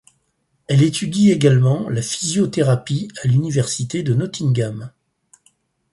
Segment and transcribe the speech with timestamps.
[0.67, 4.91] Elle étudie également la physiothérapie à l'université de Nottingham.